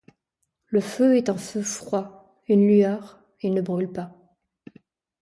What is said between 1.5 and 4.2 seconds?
froid, une lueur, et il ne brûle pas.